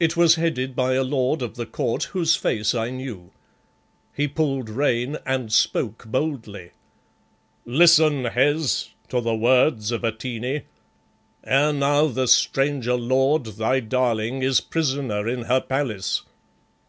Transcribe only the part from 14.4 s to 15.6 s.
is prisoner in her